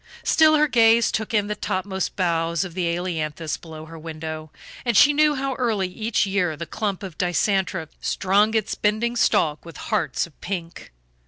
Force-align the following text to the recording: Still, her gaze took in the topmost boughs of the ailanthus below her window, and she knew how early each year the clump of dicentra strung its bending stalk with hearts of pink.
Still, 0.23 0.55
her 0.55 0.67
gaze 0.67 1.11
took 1.11 1.31
in 1.31 1.45
the 1.45 1.53
topmost 1.55 2.15
boughs 2.15 2.63
of 2.63 2.73
the 2.73 2.87
ailanthus 2.87 3.55
below 3.57 3.85
her 3.85 3.99
window, 3.99 4.49
and 4.83 4.97
she 4.97 5.13
knew 5.13 5.35
how 5.35 5.53
early 5.59 5.87
each 5.89 6.25
year 6.25 6.57
the 6.57 6.65
clump 6.65 7.03
of 7.03 7.19
dicentra 7.19 7.87
strung 7.99 8.55
its 8.55 8.73
bending 8.73 9.15
stalk 9.15 9.63
with 9.63 9.77
hearts 9.77 10.25
of 10.25 10.41
pink. 10.41 10.91